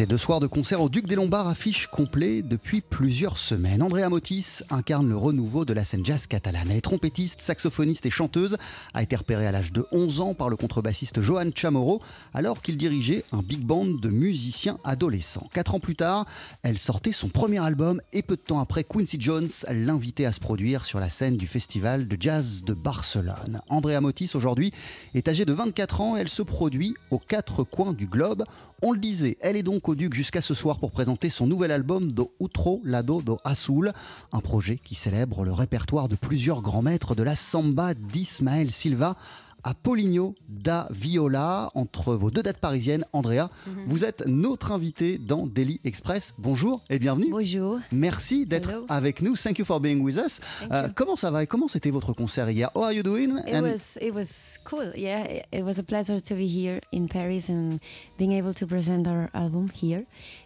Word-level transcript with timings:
Ces 0.00 0.06
deux 0.06 0.16
soirs 0.16 0.40
de 0.40 0.46
concert 0.46 0.80
au 0.80 0.88
Duc 0.88 1.06
des 1.06 1.14
Lombards 1.14 1.46
affichent 1.46 1.86
complet 1.88 2.40
depuis 2.40 2.80
plusieurs 2.80 3.36
semaines. 3.36 3.82
Andrea 3.82 4.08
Motis 4.08 4.60
incarne 4.70 5.10
le 5.10 5.16
renouveau 5.18 5.66
de 5.66 5.74
la 5.74 5.84
scène 5.84 6.06
jazz 6.06 6.26
catalane. 6.26 6.68
Elle 6.70 6.78
est 6.78 6.80
trompettiste, 6.80 7.42
saxophoniste 7.42 8.06
et 8.06 8.10
chanteuse, 8.10 8.56
a 8.94 9.02
été 9.02 9.14
repérée 9.14 9.46
à 9.46 9.52
l'âge 9.52 9.72
de 9.72 9.84
11 9.92 10.22
ans 10.22 10.32
par 10.32 10.48
le 10.48 10.56
contrebassiste 10.56 11.20
Johan 11.20 11.50
Chamorro 11.54 12.00
alors 12.32 12.62
qu'il 12.62 12.78
dirigeait 12.78 13.24
un 13.30 13.42
big 13.42 13.60
band 13.60 13.84
de 13.84 14.08
musiciens 14.08 14.78
adolescents. 14.84 15.50
Quatre 15.52 15.74
ans 15.74 15.80
plus 15.80 15.96
tard, 15.96 16.24
elle 16.62 16.78
sortait 16.78 17.12
son 17.12 17.28
premier 17.28 17.62
album 17.62 18.00
et 18.14 18.22
peu 18.22 18.36
de 18.36 18.40
temps 18.40 18.60
après, 18.60 18.84
Quincy 18.84 19.20
Jones 19.20 19.50
l'invitait 19.68 20.24
à 20.24 20.32
se 20.32 20.40
produire 20.40 20.86
sur 20.86 20.98
la 20.98 21.10
scène 21.10 21.36
du 21.36 21.46
festival 21.46 22.08
de 22.08 22.16
jazz 22.18 22.62
de 22.64 22.72
Barcelone. 22.72 23.60
Andrea 23.68 24.00
Motis 24.00 24.30
aujourd'hui 24.32 24.72
est 25.12 25.28
âgée 25.28 25.44
de 25.44 25.52
24 25.52 26.00
ans 26.00 26.16
et 26.16 26.20
elle 26.20 26.30
se 26.30 26.40
produit 26.40 26.94
aux 27.10 27.18
quatre 27.18 27.64
coins 27.64 27.92
du 27.92 28.06
globe. 28.06 28.46
On 28.82 28.92
le 28.92 28.98
disait, 28.98 29.36
elle 29.42 29.58
est 29.58 29.62
donc 29.62 29.89
jusqu'à 30.12 30.40
ce 30.40 30.54
soir 30.54 30.78
pour 30.78 30.90
présenter 30.90 31.30
son 31.30 31.46
nouvel 31.46 31.70
album 31.70 32.12
Do 32.12 32.32
Outro 32.40 32.80
Lado 32.84 33.20
do 33.22 33.38
Azul, 33.44 33.92
un 34.32 34.40
projet 34.40 34.78
qui 34.82 34.94
célèbre 34.94 35.44
le 35.44 35.52
répertoire 35.52 36.08
de 36.08 36.16
plusieurs 36.16 36.62
grands 36.62 36.82
maîtres 36.82 37.14
de 37.14 37.22
la 37.22 37.36
samba 37.36 37.94
d'Ismaël 37.94 38.70
Silva 38.70 39.16
à 39.62 39.74
Poligno 39.74 40.34
da 40.48 40.86
Viola. 40.90 41.70
Entre 41.74 42.14
vos 42.14 42.30
deux 42.30 42.42
dates 42.42 42.58
parisiennes, 42.58 43.04
Andrea, 43.12 43.50
vous 43.86 44.04
êtes 44.04 44.24
notre 44.26 44.72
invité 44.72 45.18
dans 45.18 45.46
Daily 45.46 45.80
Express. 45.84 46.32
Bonjour 46.38 46.80
et 46.90 46.98
bienvenue. 46.98 47.30
Bonjour. 47.30 47.78
Merci 47.92 48.46
d'être 48.46 48.70
avec 48.88 49.22
nous. 49.22 49.34
Thank 49.36 49.58
you 49.58 49.64
for 49.64 49.80
being 49.80 50.00
with 50.02 50.16
us. 50.16 50.40
Euh, 50.70 50.88
comment 50.94 51.16
ça 51.16 51.30
va 51.30 51.42
et 51.42 51.46
comment 51.46 51.68
c'était 51.68 51.90
votre 51.90 52.12
concert 52.12 52.50
hier? 52.50 52.70
How 52.74 52.82
are 52.84 52.92
you 52.92 53.02
doing? 53.02 53.38
It 53.46 53.54
And- 53.54 53.62
was 53.62 53.98
it 54.00 54.14
was 54.14 54.58
cool. 54.64 54.92
Yeah, 54.96 55.24
it, 55.30 55.44
it 55.52 55.62
was 55.64 55.78
a 55.78 55.82
pleasure 55.82 56.20
to 56.20 56.34
be 56.34 56.46
here 56.46 56.80
in 56.92 57.06
Paris 57.08 57.48
and 57.50 57.78
being 58.18 58.32
able 58.32 58.54
to 58.54 58.66
present 58.66 59.06
our 59.06 59.28
album 59.34 59.68
here 59.74 60.04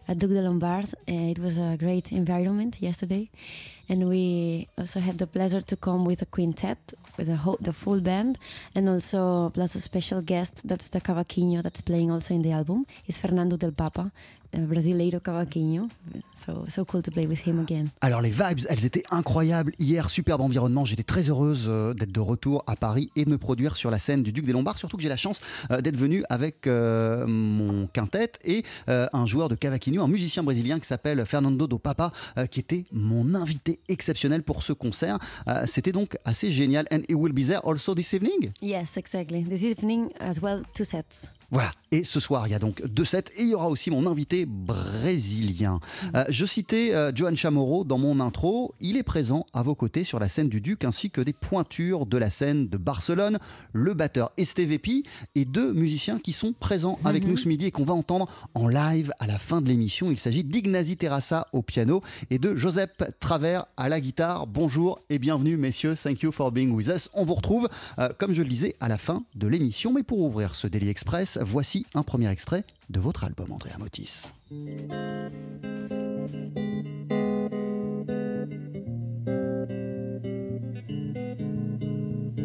at 0.08 0.16
Duc 0.18 0.30
de 0.30 0.42
Lombard. 0.42 0.86
Uh, 1.08 1.30
it 1.30 1.38
was 1.38 1.58
a 1.58 1.76
great 1.78 2.10
environment 2.12 2.76
yesterday, 2.80 3.30
and 3.88 4.08
we 4.08 4.68
also 4.76 5.00
had 5.00 5.18
the 5.18 5.26
pleasure 5.26 5.62
to 5.62 5.76
come 5.76 6.04
with 6.04 6.20
a 6.22 6.26
quintet 6.26 6.78
with 7.16 7.28
whole, 7.28 7.58
the 7.60 7.72
full 7.72 8.00
band, 8.00 8.38
and 8.74 8.88
also 8.88 9.50
plus 9.50 9.74
a 9.74 9.80
special 9.80 10.20
guest. 10.20 10.54
That's 10.64 10.88
the 10.88 11.00
cavaquinho 11.00 11.62
that's 11.62 11.80
playing 11.80 12.10
also 12.10 12.34
in 12.34 12.42
the 12.42 12.52
album. 12.52 12.86
Is 13.06 13.18
Fernando 13.18 13.56
del 13.56 13.72
Papa, 13.72 14.12
Brasileiro 14.58 15.20
cavaquinho. 15.20 15.88
So 16.36 16.64
so 16.68 16.84
cool 16.84 17.02
to 17.02 17.10
play 17.10 17.26
with 17.26 17.46
him 17.46 17.60
again. 17.60 17.86
Alors 18.00 18.20
les 18.20 18.30
vibes, 18.30 18.60
elles 18.68 18.84
étaient 18.84 19.04
incroyables 19.10 19.72
hier, 19.78 20.10
superbe 20.10 20.40
environnement. 20.40 20.84
J'étais 20.84 21.02
très 21.02 21.28
heureuse 21.28 21.66
euh, 21.68 21.94
d'être 21.94 22.12
de 22.12 22.20
retour 22.20 22.64
à 22.66 22.76
Paris 22.76 23.10
et 23.16 23.24
de 23.24 23.30
me 23.30 23.38
produire 23.38 23.76
sur 23.76 23.90
la 23.90 23.98
scène 23.98 24.22
du 24.22 24.32
Duc 24.32 24.44
des 24.44 24.52
Lombards. 24.52 24.78
Surtout 24.78 24.96
que 24.96 25.02
j'ai 25.02 25.08
la 25.08 25.16
chance 25.16 25.40
euh, 25.70 25.80
d'être 25.80 25.96
venu 25.96 26.24
avec 26.28 26.66
euh, 26.66 27.26
mon 27.26 27.86
quintet 27.86 28.32
et 28.44 28.64
euh, 28.88 29.06
un 29.12 29.26
joueur 29.26 29.48
de 29.48 29.54
cavaquinho, 29.54 30.02
un 30.02 30.08
musicien 30.08 30.42
brésilien 30.42 30.78
qui 30.78 30.86
s'appelle 30.86 31.24
Fernando 31.26 31.66
do 31.66 31.78
Papa, 31.78 32.12
euh, 32.38 32.46
qui 32.46 32.60
était 32.60 32.84
mon 32.92 33.34
invité 33.34 33.80
exceptionnel 33.88 34.42
pour 34.42 34.62
ce 34.62 34.72
concert. 34.72 35.18
C'était 35.66 35.92
donc 35.92 36.16
assez 36.24 36.50
génial. 36.50 36.86
And 36.90 37.00
he 37.08 37.14
will 37.14 37.32
be 37.32 37.46
there 37.46 37.60
also 37.64 37.94
this 37.94 38.12
evening? 38.12 38.52
Yes, 38.60 38.96
exactly. 38.96 39.44
This 39.44 39.62
evening 39.62 40.10
as 40.20 40.40
well, 40.40 40.62
two 40.74 40.84
sets. 40.84 41.30
Voilà. 41.54 41.70
Et 41.92 42.02
ce 42.02 42.18
soir, 42.18 42.48
il 42.48 42.50
y 42.50 42.54
a 42.54 42.58
donc 42.58 42.84
deux 42.84 43.04
sets 43.04 43.30
et 43.36 43.42
il 43.42 43.50
y 43.50 43.54
aura 43.54 43.68
aussi 43.68 43.88
mon 43.88 44.08
invité 44.08 44.46
brésilien. 44.46 45.78
Euh, 46.16 46.24
je 46.28 46.44
citais 46.44 46.92
euh, 46.92 47.12
Johan 47.14 47.36
Chamorro 47.36 47.84
dans 47.84 47.98
mon 47.98 48.18
intro. 48.18 48.74
Il 48.80 48.96
est 48.96 49.04
présent 49.04 49.46
à 49.52 49.62
vos 49.62 49.76
côtés 49.76 50.02
sur 50.02 50.18
la 50.18 50.28
scène 50.28 50.48
du 50.48 50.60
Duc 50.60 50.84
ainsi 50.84 51.08
que 51.08 51.20
des 51.20 51.32
pointures 51.32 52.06
de 52.06 52.18
la 52.18 52.30
scène 52.30 52.66
de 52.66 52.76
Barcelone, 52.76 53.38
le 53.72 53.94
batteur 53.94 54.32
Esteve 54.36 54.76
Pi 54.80 55.04
et 55.36 55.44
deux 55.44 55.72
musiciens 55.72 56.18
qui 56.18 56.32
sont 56.32 56.52
présents 56.52 56.98
avec 57.04 57.24
nous 57.24 57.36
ce 57.36 57.46
midi 57.46 57.66
et 57.66 57.70
qu'on 57.70 57.84
va 57.84 57.94
entendre 57.94 58.26
en 58.54 58.66
live 58.66 59.12
à 59.20 59.28
la 59.28 59.38
fin 59.38 59.60
de 59.62 59.68
l'émission. 59.68 60.10
Il 60.10 60.18
s'agit 60.18 60.42
d'Ignazi 60.42 60.96
Terrassa 60.96 61.46
au 61.52 61.62
piano 61.62 62.02
et 62.28 62.40
de 62.40 62.56
Joseph 62.56 62.90
Travers 63.20 63.66
à 63.76 63.88
la 63.88 64.00
guitare. 64.00 64.48
Bonjour 64.48 64.98
et 65.10 65.20
bienvenue 65.20 65.56
messieurs. 65.56 65.94
Thank 65.94 66.22
you 66.22 66.32
for 66.32 66.50
being 66.50 66.72
with 66.72 66.88
us. 66.88 67.08
On 67.14 67.24
vous 67.24 67.34
retrouve, 67.34 67.68
euh, 68.00 68.08
comme 68.18 68.32
je 68.32 68.42
le 68.42 68.48
disais, 68.48 68.74
à 68.80 68.88
la 68.88 68.98
fin 68.98 69.22
de 69.36 69.46
l'émission. 69.46 69.92
Mais 69.92 70.02
pour 70.02 70.18
ouvrir 70.18 70.56
ce 70.56 70.66
Daily 70.66 70.88
Express, 70.88 71.38
voici 71.44 71.86
un 71.94 72.02
premier 72.02 72.30
extrait 72.30 72.64
de 72.90 73.00
votre 73.00 73.24
album, 73.24 73.52
Andrea 73.52 73.76
Motis. 73.78 74.32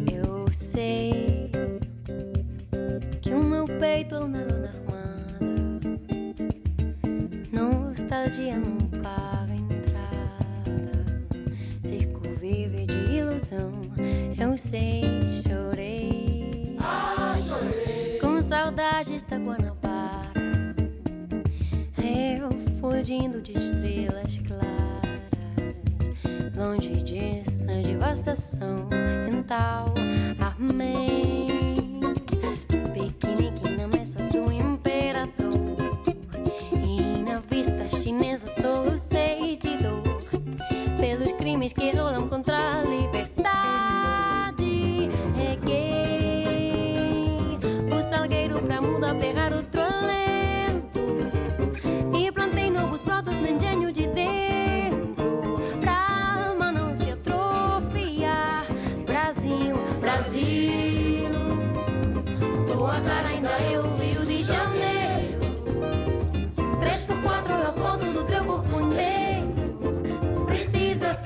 Eu 0.06 0.46
sei 0.52 1.50
que 3.22 3.32
o 3.32 3.42
meu 3.42 3.64
peito 3.64 4.14
é 4.16 4.18
uma 4.18 4.38
lona 4.38 4.68
armada. 4.68 5.40
Nostalgia 7.52 8.58
não 8.58 8.76
paga 9.02 9.54
entrada. 9.54 11.04
Circo 11.82 12.20
vive 12.38 12.86
de 12.86 13.14
ilusão. 13.16 13.72
Eu 14.38 14.56
sei, 14.58 15.02
da 19.00 19.38
Guanabara. 19.38 20.30
Eu 21.96 22.50
fugindo 22.82 23.40
de 23.40 23.52
estrelas 23.52 24.38
claras 24.46 25.00
longe 26.54 27.02
disso, 27.02 27.66
devastação 27.66 28.86
mental. 29.24 29.86
Amém. 30.38 31.79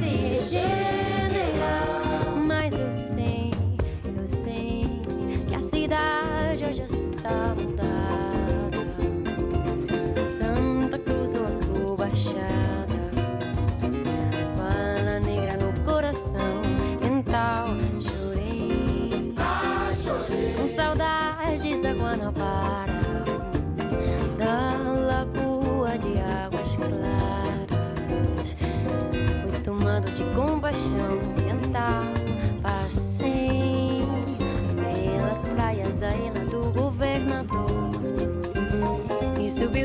esse 0.06 0.50
jeito. 0.50 0.83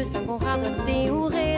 São 0.10 0.26
Conrado 0.26 0.66
até 0.66 1.12
o. 1.12 1.49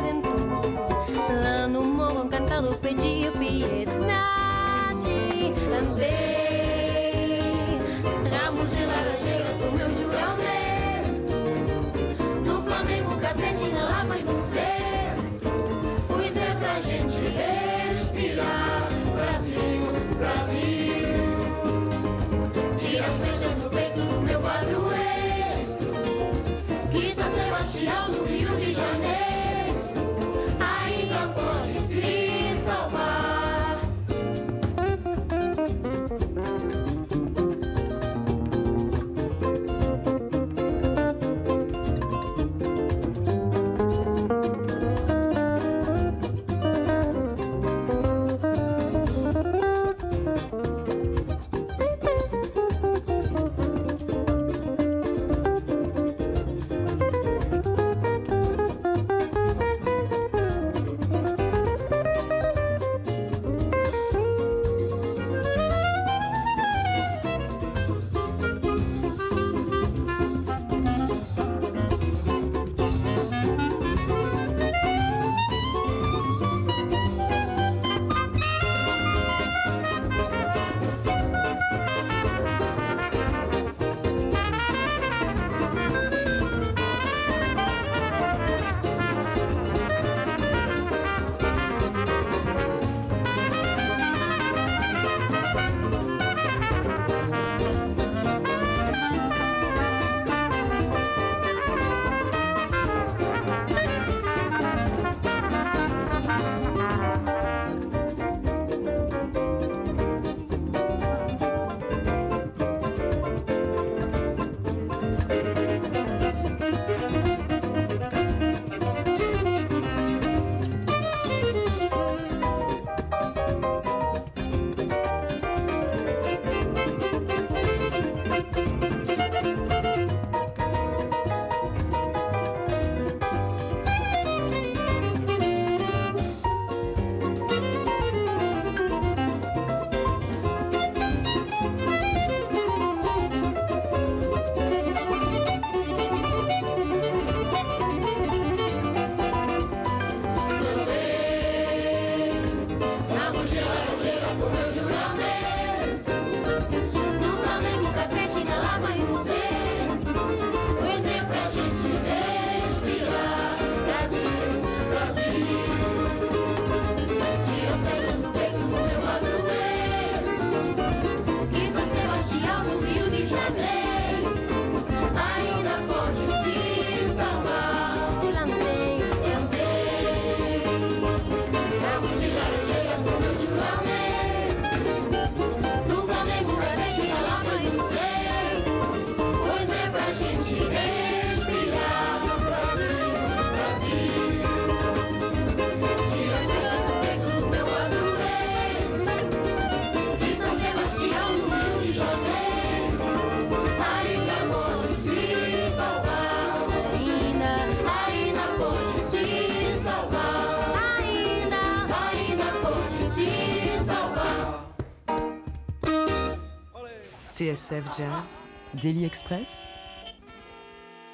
TSF 217.41 217.85
Jazz, 217.97 218.39
Daily 218.83 219.03
Express, 219.03 219.63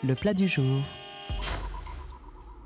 le 0.04 0.14
plat 0.14 0.34
du 0.34 0.46
jour. 0.46 0.82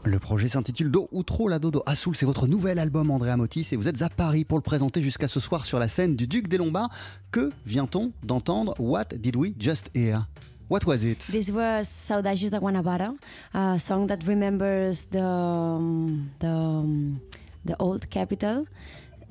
Le 0.03 0.17
projet 0.17 0.49
s'intitule 0.49 0.89
Do 0.89 1.07
Outro 1.11 1.47
La 1.47 1.59
Dodo 1.59 1.83
Assoul. 1.85 2.15
C'est 2.15 2.25
votre 2.25 2.47
nouvel 2.47 2.79
album, 2.79 3.11
Andrea 3.11 3.37
Motis, 3.37 3.67
et 3.71 3.75
vous 3.75 3.87
êtes 3.87 4.01
à 4.01 4.09
Paris 4.09 4.45
pour 4.45 4.57
le 4.57 4.63
présenter 4.63 5.03
jusqu'à 5.03 5.27
ce 5.27 5.39
soir 5.39 5.67
sur 5.67 5.77
la 5.77 5.87
scène 5.89 6.15
du 6.15 6.25
Duc 6.25 6.47
des 6.47 6.57
Lombards. 6.57 6.89
Que 7.31 7.51
vient-on 7.67 8.11
d'entendre? 8.23 8.73
What 8.79 9.09
did 9.19 9.35
we 9.35 9.53
just 9.59 9.91
hear? 9.93 10.25
What 10.67 10.87
was 10.87 11.03
it? 11.03 11.19
This 11.31 11.51
was 11.51 11.87
Saudades 11.87 12.49
da 12.49 12.57
Guanabara, 12.57 13.13
a 13.53 13.77
song 13.77 14.07
that 14.07 14.23
remembers 14.25 15.05
the 15.11 15.21
um, 15.21 16.31
the 16.39 16.47
um, 16.47 17.19
the 17.63 17.75
old 17.77 18.09
capital 18.09 18.65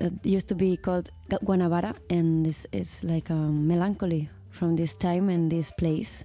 that 0.00 0.12
used 0.24 0.48
to 0.48 0.54
be 0.54 0.76
called 0.76 1.10
Guanabara, 1.30 1.94
and 2.08 2.44
this 2.44 2.66
is 2.72 3.04
like 3.04 3.30
a 3.30 3.34
melancholy 3.34 4.28
from 4.50 4.76
this 4.76 4.94
time 4.94 5.28
and 5.28 5.50
this 5.50 5.70
place. 5.70 6.24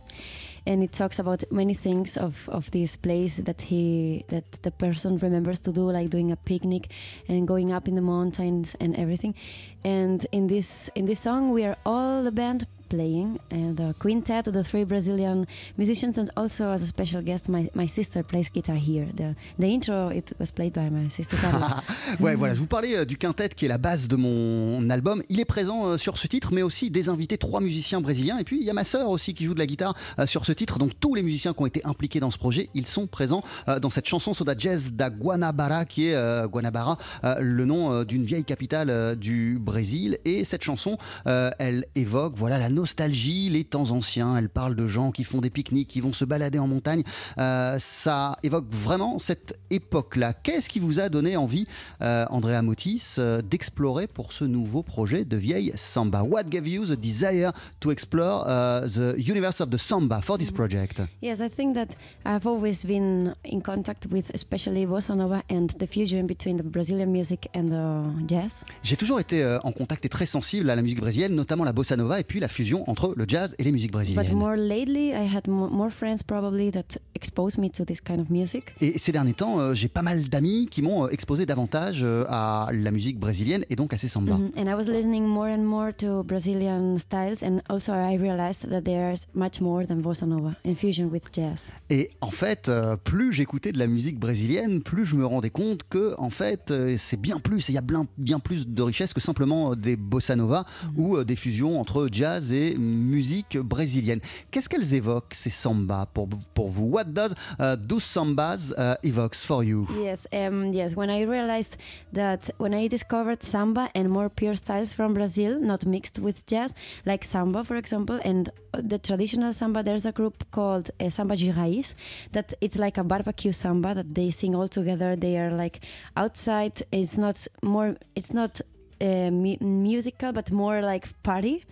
And 0.66 0.82
it 0.82 0.92
talks 0.92 1.20
about 1.20 1.44
many 1.52 1.76
things 1.76 2.18
of, 2.18 2.50
of 2.50 2.72
this 2.72 2.96
place 2.96 3.36
that 3.36 3.62
he 3.62 4.26
that 4.30 4.52
the 4.64 4.72
person 4.72 5.20
remembers 5.20 5.60
to 5.60 5.72
do, 5.72 5.92
like 5.92 6.10
doing 6.10 6.32
a 6.32 6.36
picnic 6.36 6.92
and 7.28 7.48
going 7.48 7.72
up 7.72 7.88
in 7.88 7.94
the 7.94 8.02
mountains 8.02 8.76
and 8.80 8.96
everything. 8.96 9.36
And 9.84 10.26
in 10.32 10.48
this 10.48 10.90
in 10.96 11.06
this 11.06 11.20
song, 11.20 11.52
we 11.52 11.66
are 11.66 11.78
all 11.86 12.24
the 12.24 12.32
band 12.32 12.66
playing 12.96 13.38
and 13.52 13.94
quintet, 14.00 14.44
the 14.44 14.64
three 14.64 14.86
Brazilian 14.86 15.46
musicians, 15.78 16.18
and 16.18 16.30
also 16.36 16.70
as 16.70 16.82
a 16.82 16.88
special 16.88 17.22
guest, 17.22 17.50
my, 17.50 17.70
my 17.74 17.88
sister 17.88 18.24
plays 18.24 18.50
guitar 18.50 18.78
here. 18.78 19.08
The 19.16 19.36
the 19.60 19.68
intro 19.68 20.10
it 20.10 20.34
was 20.40 20.52
played 20.52 20.74
by 20.74 20.86
voilà, 22.20 22.54
je 22.54 22.60
vous 22.60 22.68
parlais 22.68 22.96
euh, 22.96 23.06
du 23.06 23.18
quintet 23.18 23.50
qui 23.50 23.66
est 23.66 23.68
la 23.68 23.78
base 23.78 24.08
de 24.08 24.16
mon 24.16 24.90
album. 24.90 25.22
Il 25.30 25.40
est 25.40 25.46
présent 25.46 25.86
euh, 25.86 25.98
sur 25.98 26.18
ce 26.18 26.28
titre, 26.28 26.50
mais 26.52 26.62
aussi 26.62 26.90
des 26.90 27.10
invités, 27.10 27.38
trois 27.38 27.62
musiciens 27.62 28.02
brésiliens. 28.02 28.38
Et 28.38 28.44
puis, 28.44 28.58
il 28.60 28.64
y 28.64 28.70
a 28.70 28.74
ma 28.74 28.84
sœur 28.84 29.10
aussi 29.10 29.34
qui 29.34 29.46
joue 29.46 29.54
de 29.54 29.60
la 29.60 29.66
guitare 29.66 29.96
euh, 30.20 30.28
sur 30.28 30.46
ce 30.46 30.52
titre. 30.52 30.80
Donc, 30.80 30.92
tous 31.00 31.16
les 31.16 31.24
musiciens 31.24 31.54
qui 31.54 31.62
ont 31.62 31.66
été 31.66 31.82
impliqués 31.86 32.20
dans 32.20 32.32
ce 32.32 32.38
projet, 32.38 32.70
ils 32.74 32.88
sont 32.88 33.08
présents 33.08 33.44
dans 33.82 33.90
cette 33.90 34.08
chanson 34.08 34.34
Soda 34.34 34.54
Jazz 34.58 34.92
da 34.92 35.10
Guanabara, 35.10 35.86
qui 35.86 36.08
est 36.08 36.48
Guanabara, 36.48 36.98
le 37.40 37.66
nom 37.66 38.04
d'une 38.04 38.24
vieille 38.24 38.44
capitale 38.44 39.16
du 39.16 39.58
Brésil. 39.60 40.18
Et 40.26 40.44
cette 40.44 40.64
chanson, 40.64 40.98
elle 41.26 41.86
évoque 41.96 42.34
voilà, 42.36 42.58
la 42.58 42.70
nostalgie, 42.86 43.50
les 43.50 43.64
temps 43.64 43.90
anciens. 43.90 44.38
Elle 44.38 44.48
parle 44.48 44.76
de 44.76 44.88
gens 44.88 45.10
qui 45.10 45.24
font 45.24 45.42
des 45.42 45.50
pique-niques, 45.50 45.88
qui 45.88 46.02
vont 46.02 46.14
se 46.14 46.24
balader 46.24 46.60
en 46.60 46.68
montagne. 46.68 47.02
Euh, 47.40 47.78
ça 47.80 48.38
évoque 48.44 48.68
vraiment 48.70 49.18
cette 49.18 49.58
époque-là. 49.72 50.34
Qu'est-ce 50.34 50.70
qui 50.70 50.80
vous 50.80 51.00
a 51.00 51.10
donné 51.10 51.36
envie, 51.36 51.66
euh, 52.04 52.28
Andrea 52.30 52.62
Motis, 52.62 53.16
euh, 53.18 53.42
d'explorer 53.42 54.06
pour 54.06 54.34
ce 54.34 54.46
nouveau 54.46 54.84
projet 54.84 55.26
de 55.26 55.36
vieille 55.36 55.72
samba? 55.74 56.22
What 56.22 56.44
gave 56.44 56.68
you 56.68 56.86
the 56.86 56.92
desire 56.92 57.54
to 57.80 57.90
explore 57.90 58.44
uh, 58.44 58.88
the 58.88 59.16
universe 59.18 59.62
of 59.62 59.72
the 59.72 59.78
samba 59.78 60.22
for 60.22 60.38
this 60.38 60.52
project? 60.52 61.02
Yes, 61.24 61.40
I 61.40 61.50
think 61.50 61.74
that 61.74 61.88
I've 62.24 62.46
always 62.46 62.86
been 62.86 63.34
in 63.44 63.62
contact 63.62 64.06
with 64.12 64.30
especially 64.36 64.86
bossa 64.86 65.16
nova 65.16 65.42
and 65.50 65.70
the 65.80 65.88
fusion 65.88 66.28
between 66.28 66.58
the 66.58 66.64
Brazilian 66.64 67.08
music 67.08 67.50
and 67.56 67.70
the 67.70 68.30
jazz. 68.30 68.64
J'ai 68.84 68.96
toujours 68.96 69.20
été 69.20 69.44
en 69.64 69.72
contact 69.72 70.06
et 70.06 70.10
très 70.10 70.28
sensible 70.28 70.70
à 70.70 70.76
la 70.76 70.84
musique 70.84 71.02
brésilienne, 71.02 71.34
notamment 71.34 71.64
la 71.64 71.74
bossa 71.74 71.98
nova 71.98 72.20
et 72.20 72.24
puis 72.24 72.40
la 72.40 72.48
fusion 72.48 72.65
entre 72.88 73.14
le 73.16 73.26
jazz 73.28 73.56
et 73.60 73.64
les 73.64 73.72
musiques 73.72 73.92
But 73.92 73.98
brésiliennes. 74.00 74.36
more 74.38 74.56
lately, 74.58 75.10
I 75.12 75.28
had 75.28 75.48
mo- 75.48 75.70
more 75.70 75.90
friends 75.92 76.24
probably 76.24 76.72
that 76.72 76.98
exposed 77.16 77.58
me 77.58 77.70
to 77.70 77.86
this 77.86 78.02
kind 78.02 78.20
of 78.20 78.30
music. 78.30 78.74
Et 78.82 78.98
ces 78.98 79.12
derniers 79.12 79.34
temps, 79.34 79.60
euh, 79.60 79.74
j'ai 79.74 79.88
pas 79.88 80.02
mal 80.02 80.30
d'amis 80.30 80.68
qui 80.70 80.82
m'ont 80.82 81.06
euh, 81.06 81.10
exposé 81.10 81.46
davantage 81.46 82.02
euh, 82.04 82.26
à 82.28 82.70
la 82.74 82.92
musique 82.92 83.20
brésilienne 83.20 83.66
et 83.70 83.76
donc 83.76 83.94
à 83.94 83.98
ces 83.98 84.08
sambas. 84.08 84.36
And 84.56 84.68
I 84.68 84.74
was 84.74 84.84
listening 84.84 85.24
more 85.26 85.48
and 85.48 85.64
more 85.64 85.94
to 85.98 86.24
Brazilian 86.24 86.98
styles, 86.98 87.44
and 87.44 87.62
also 87.70 87.94
I 87.94 88.18
realized 88.18 88.70
that 88.70 88.82
there's 88.82 89.26
much 89.34 89.62
more 89.62 89.86
than 89.86 89.98
bossa 89.98 90.26
nova 90.26 90.56
and 90.66 90.76
fusion 90.76 91.10
with 91.12 91.24
jazz. 91.34 91.72
Et 91.90 92.12
en 92.22 92.32
fait, 92.32 92.70
euh, 92.70 92.96
plus 92.98 93.34
j'écoutais 93.34 93.72
de 93.72 93.80
la 93.80 93.88
musique 93.88 94.20
brésilienne, 94.20 94.82
plus 94.82 95.06
je 95.06 95.16
me 95.16 95.26
rendais 95.26 95.50
compte 95.50 95.82
que 95.90 96.16
en 96.18 96.30
fait, 96.30 96.74
c'est 96.98 97.20
bien 97.20 97.40
plus, 97.40 97.70
il 97.70 97.76
y 97.76 97.78
a 97.78 97.82
bien, 97.82 98.08
bien 98.18 98.40
plus 98.40 98.68
de 98.68 98.82
richesse 98.82 99.14
que 99.14 99.22
simplement 99.22 99.76
des 99.76 99.96
bossa 99.96 100.36
nova 100.36 100.66
ou 100.96 101.18
euh, 101.18 101.26
des 101.26 101.36
fusions 101.36 101.80
entre 101.80 102.10
jazz 102.12 102.54
et 102.54 102.76
musique 102.78 103.58
brésilienne. 103.58 104.20
Qu'est-ce 104.52 104.70
qu'elles 104.70 104.94
évoquent 104.94 105.34
ces 105.34 105.50
sambas 105.50 106.06
pour, 106.08 106.28
pour 106.54 106.70
vous? 106.70 106.86
What 106.86 107.05
does 107.14 107.34
uh, 107.60 107.76
those 107.80 108.04
sambas 108.04 108.72
uh, 108.78 108.98
evokes 109.04 109.46
for 109.46 109.64
you 109.64 109.88
Yes, 109.96 110.28
um, 110.34 110.74
yes. 110.74 110.96
When 110.96 111.10
I 111.10 111.22
realized 111.24 111.78
that 112.14 112.50
when 112.58 112.74
I 112.74 112.88
discovered 112.88 113.44
samba 113.44 113.90
and 113.96 114.10
more 114.10 114.30
pure 114.30 114.56
styles 114.56 114.94
from 114.94 115.14
Brazil, 115.14 115.60
not 115.60 115.86
mixed 115.86 116.20
with 116.20 116.46
jazz, 116.48 116.74
like 117.06 117.24
samba, 117.24 117.64
for 117.64 117.76
example, 117.76 118.20
and 118.24 118.50
the 118.74 118.98
traditional 119.00 119.54
samba, 119.54 119.84
there's 119.84 120.06
a 120.06 120.12
group 120.12 120.44
called 120.52 120.92
uh, 121.00 121.10
Samba 121.10 121.36
de 121.36 121.52
Raiz 121.52 121.94
that 122.32 122.54
it's 122.62 122.78
like 122.78 122.98
a 122.98 123.04
barbecue 123.04 123.52
samba 123.52 123.94
that 123.96 124.14
they 124.14 124.32
sing 124.32 124.56
all 124.56 124.68
together. 124.68 125.16
They 125.16 125.38
are 125.38 125.52
like 125.52 125.80
outside. 126.16 126.84
It's 126.92 127.18
not 127.18 127.48
more. 127.64 127.96
It's 128.16 128.34
not. 128.34 128.62
Uh, 129.02 129.30
mu- 129.30 129.58
musical 129.60 130.32
but 130.32 130.50
more 130.52 130.82
like 130.82 131.06
party 131.22 131.66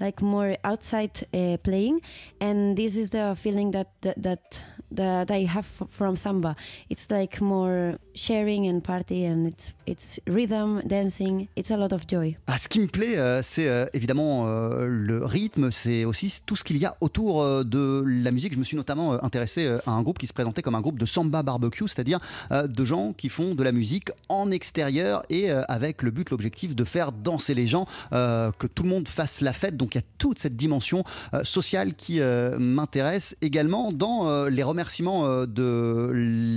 like 0.00 0.22
more 0.22 0.56
outside 0.64 1.12
uh, 1.34 1.56
playing. 1.62 2.00
And 2.40 2.74
this 2.74 2.96
is 2.96 3.10
the 3.10 3.34
feeling 3.36 3.70
that 3.72 3.88
that 4.02 4.16
that, 4.22 4.64
that 4.90 5.30
I 5.30 5.44
have 5.44 5.66
from 5.66 6.16
samba. 6.16 6.56
It's 6.88 7.08
like 7.10 7.40
more 7.40 7.98
sharing 8.14 8.66
and 8.66 8.82
party 8.82 9.24
and 9.24 9.46
it's 9.46 9.72
it's 9.86 10.20
rhythm 10.26 10.80
dancing. 10.86 11.48
It's 11.56 11.70
a 11.70 11.76
lot 11.76 11.92
of 11.92 12.06
joy. 12.06 12.36
Ah, 12.46 12.58
ce 12.58 12.68
qui 12.68 12.80
me 12.80 12.86
plaît, 12.86 13.16
euh, 13.18 13.42
c'est 13.42 13.68
euh, 13.68 13.86
évidemment 13.94 14.46
euh, 14.46 14.86
le 14.86 15.24
rythme, 15.24 15.70
c'est 15.70 16.04
aussi 16.04 16.40
tout 16.46 16.56
ce 16.56 16.64
qu'il 16.64 16.78
y 16.78 16.86
a 16.86 16.96
autour 17.00 17.42
euh, 17.42 17.64
de 17.64 18.02
la 18.06 18.30
musique. 18.30 18.54
Je 18.54 18.58
me 18.58 18.64
suis 18.64 18.76
notamment 18.76 19.14
euh, 19.14 19.18
intéressé 19.22 19.66
euh, 19.66 19.78
à 19.86 19.92
un 19.92 20.02
groupe 20.02 20.18
qui 20.18 20.26
se 20.26 20.32
présentait 20.32 20.62
comme 20.62 20.74
un 20.74 20.80
groupe 20.80 20.98
de 20.98 21.06
samba 21.06 21.42
barbecue, 21.42 21.86
c'est-à-dire 21.86 22.20
de 22.50 22.84
gens 22.84 23.12
qui 23.12 23.28
font 23.28 23.54
de 23.54 23.62
la 23.62 23.72
musique 23.72 24.10
en 24.28 24.50
extérieur 24.50 25.22
et 25.30 25.50
avec 25.50 26.02
le 26.02 26.10
but, 26.10 26.30
l'objectif 26.30 26.74
de 26.74 26.84
faire 26.84 27.12
danser 27.12 27.54
les 27.54 27.66
gens, 27.66 27.86
que 28.10 28.66
tout 28.66 28.82
le 28.82 28.88
monde 28.88 29.08
fasse 29.08 29.40
la 29.40 29.52
fête. 29.52 29.76
Donc 29.76 29.89
il 29.94 29.98
y 29.98 30.00
a 30.00 30.06
toute 30.18 30.38
cette 30.38 30.56
dimension 30.56 31.04
euh, 31.34 31.44
sociale 31.44 31.94
qui 31.94 32.20
euh, 32.20 32.58
m'intéresse 32.58 33.36
également 33.40 33.92
dans 33.92 34.28
euh, 34.28 34.48
les 34.48 34.62
remerciements 34.62 35.46
de 35.46 36.10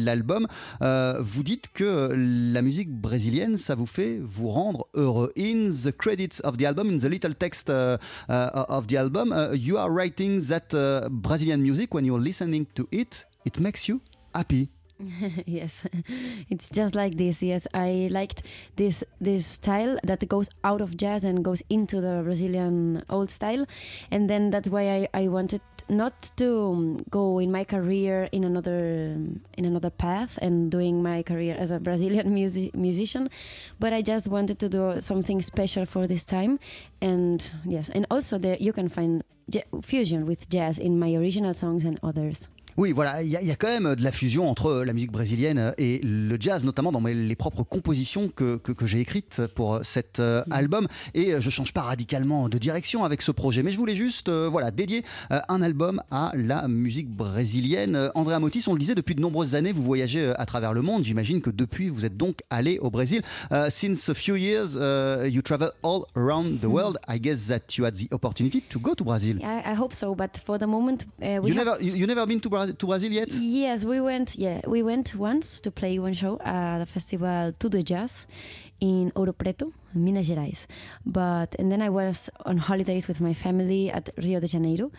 l'album. 0.06 0.48
vous 0.82 1.44
dites 1.44 1.70
que 1.74 2.12
la 2.14 2.62
musique 2.62 2.92
brésilienne, 2.92 3.58
ça 3.58 3.76
vous 3.76 3.86
fait 3.86 4.20
vous 4.22 4.50
rendre 4.50 4.88
heureux. 4.94 5.32
In 5.38 5.70
the 5.70 5.92
credits 5.92 6.42
of 6.44 6.58
the 6.58 6.64
album, 6.64 6.90
in 6.90 6.98
the 6.98 7.10
little 7.10 7.34
text 7.34 7.70
of 7.70 8.88
the 8.88 8.96
album, 8.96 9.34
you 9.54 9.78
are 9.78 9.90
writing 9.90 10.42
that 10.48 10.74
uh, 10.74 11.08
Brazilian 11.10 11.58
music, 11.58 11.94
when 11.94 12.06
you're 12.06 12.20
listening 12.20 12.66
to 12.76 12.88
it, 12.92 13.26
it 13.46 13.60
makes 13.60 13.88
you 13.88 14.02
happy. 14.34 14.70
yes. 15.46 15.86
It's 16.50 16.70
just 16.70 16.96
like 16.96 17.18
this 17.18 17.42
yes. 17.42 17.68
I 17.74 18.08
liked 18.12 18.44
this 18.76 19.04
this 19.20 19.46
style 19.46 19.98
that 20.04 20.28
goes 20.28 20.50
out 20.64 20.82
of 20.82 20.98
jazz 20.98 21.24
and 21.24 21.44
goes 21.44 21.64
into 21.70 22.00
the 22.02 22.22
brazilian 22.24 23.04
old 23.10 23.30
style. 23.32 23.66
And 24.12 24.30
then 24.30 24.52
that's 24.52 24.70
why 24.70 24.84
i, 24.90 25.08
I 25.14 25.28
wanted 25.28 25.62
not 25.90 26.32
to 26.38 26.72
um, 26.72 26.98
go 27.10 27.40
in 27.40 27.52
my 27.52 27.64
career 27.64 28.30
in 28.32 28.44
another 28.44 29.14
um, 29.16 29.42
in 29.58 29.66
another 29.66 29.90
path 29.90 30.38
and 30.42 30.72
doing 30.72 31.04
my 31.04 31.24
career 31.24 31.56
as 31.60 31.72
a 31.72 31.80
brazilian 31.80 32.34
music, 32.40 32.74
musician 32.74 33.30
but 33.80 33.92
i 33.92 34.02
just 34.02 34.28
wanted 34.28 34.60
to 34.60 34.70
do 34.70 35.02
something 35.02 35.42
special 35.42 35.86
for 35.86 36.08
this 36.08 36.24
time. 36.24 36.60
And 37.02 37.52
yes. 37.66 37.90
And 37.90 38.06
also 38.10 38.38
there 38.38 38.58
you 38.60 38.74
can 38.74 38.90
find 38.90 39.24
fusion 39.82 40.26
with 40.26 40.50
jazz 40.50 40.78
in 40.78 40.98
my 41.00 41.14
original 41.14 41.54
songs 41.54 41.84
and 41.84 42.00
others 42.02 42.48
Oui, 42.78 42.92
voilà, 42.92 43.22
il 43.22 43.30
y, 43.30 43.38
a- 43.38 43.42
il 43.42 43.48
y 43.48 43.52
a 43.52 43.56
quand 43.56 43.68
même 43.68 43.96
de 43.96 44.04
la 44.04 44.12
fusion 44.12 44.50
entre 44.50 44.84
la 44.86 44.94
musique 44.94 45.12
brésilienne 45.12 45.74
et 45.78 46.00
le 46.04 46.38
jazz, 46.40 46.66
notamment 46.66 46.92
dans 46.92 47.02
mes- 47.02 47.14
les 47.14 47.36
propres 47.36 47.64
compositions 47.64 48.30
que, 48.36 48.58
que- 48.58 48.72
que 48.72 48.88
j'ai 48.88 49.00
écrites 49.00 49.42
pour 49.56 49.80
cet 49.84 50.20
euh, 50.20 50.44
album. 50.52 50.88
Et 51.14 51.34
euh, 51.34 51.40
je 51.42 51.50
change 51.50 51.72
pas 51.74 51.82
radicalement 51.84 52.50
de 52.50 52.58
direction 52.58 53.04
avec 53.04 53.22
ce 53.22 53.32
projet, 53.32 53.64
mais 53.64 53.72
je 53.72 53.78
voulais 53.78 53.96
juste 53.96 54.30
euh, 54.30 54.50
voilà, 54.52 54.72
dédier 54.72 55.04
euh, 55.32 55.40
un 55.50 55.62
album 55.62 56.02
à 56.12 56.32
la 56.36 56.68
musique 56.68 57.10
brésilienne. 57.10 57.96
Euh, 57.96 58.10
Andrea 58.16 58.40
Motis, 58.40 58.64
on 58.68 58.74
le 58.74 58.80
disait, 58.80 58.96
depuis 58.96 59.16
de 59.16 59.22
nombreuses 59.22 59.56
années, 59.56 59.72
vous 59.74 59.84
voyagez 59.84 60.22
euh, 60.22 60.34
à 60.42 60.46
travers 60.46 60.74
le 60.74 60.82
monde. 60.82 61.04
J'imagine 61.04 61.42
que 61.42 61.50
depuis, 61.50 61.90
vous 61.90 62.06
êtes 62.06 62.18
donc 62.18 62.40
allé 62.50 62.80
au 62.80 62.90
Brésil. 62.90 63.22
Euh, 63.52 63.70
since 63.70 64.10
a 64.10 64.14
few 64.14 64.36
years, 64.36 64.76
uh, 64.76 65.28
you 65.30 65.42
travel 65.42 65.70
all 65.84 66.06
around 66.16 66.60
the 66.62 66.66
world. 66.66 66.98
I 67.08 67.20
guess 67.20 67.48
that 67.48 67.76
you 67.78 67.86
had 67.86 67.96
the 67.96 68.08
opportunity 68.12 68.62
to 68.70 68.80
go 68.80 68.94
to 68.96 69.04
Brazil. 69.04 69.38
I, 69.44 69.72
I 69.74 69.76
hope 69.76 69.94
so, 69.94 70.16
but 70.16 70.32
for 70.46 70.58
the 70.58 70.66
moment, 70.66 71.06
uh, 71.22 71.40
we 71.42 71.50
You 71.52 71.56
have- 71.58 71.66
never, 71.66 71.84
you, 71.84 71.94
you 71.96 72.08
never 72.08 72.26
been 72.26 72.40
to, 72.40 72.50
Bra- 72.50 72.63
to 72.72 72.86
Brazil 72.88 73.12
yet? 73.12 73.30
Yes, 73.32 73.84
we 73.86 74.00
went. 74.00 74.36
Yeah, 74.38 74.62
we 74.68 74.84
went 74.84 75.16
once 75.16 75.60
to 75.62 75.72
play 75.72 76.00
one 76.00 76.14
show 76.14 76.40
at 76.40 76.80
the 76.80 76.86
festival 76.86 77.54
Tudo 77.60 77.84
Jazz 77.84 78.26
in 78.80 79.12
Ouro 79.16 79.34
Preto, 79.34 79.72
Minas 79.96 80.24
Gerais. 80.24 80.68
But 81.06 81.56
and 81.60 81.70
then 81.70 81.82
I 81.82 81.90
was 81.90 82.30
on 82.46 82.58
holidays 82.58 83.08
with 83.08 83.20
my 83.20 83.34
family 83.34 83.92
at 83.92 84.12
Rio 84.18 84.40
de 84.40 84.48
Janeiro. 84.48 84.92